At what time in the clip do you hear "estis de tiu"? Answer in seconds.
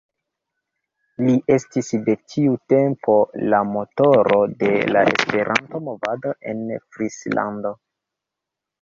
1.55-2.57